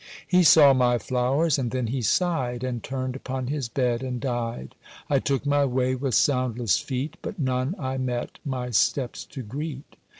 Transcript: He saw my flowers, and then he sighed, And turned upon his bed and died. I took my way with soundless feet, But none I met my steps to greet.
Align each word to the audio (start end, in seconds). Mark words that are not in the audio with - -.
He 0.27 0.41
saw 0.41 0.73
my 0.73 0.97
flowers, 0.97 1.59
and 1.59 1.69
then 1.69 1.85
he 1.85 2.01
sighed, 2.01 2.63
And 2.63 2.81
turned 2.81 3.15
upon 3.15 3.45
his 3.45 3.69
bed 3.69 4.01
and 4.01 4.19
died. 4.19 4.73
I 5.11 5.19
took 5.19 5.45
my 5.45 5.63
way 5.63 5.93
with 5.93 6.15
soundless 6.15 6.79
feet, 6.79 7.17
But 7.21 7.37
none 7.37 7.75
I 7.77 7.99
met 7.99 8.39
my 8.43 8.71
steps 8.71 9.23
to 9.25 9.43
greet. 9.43 9.97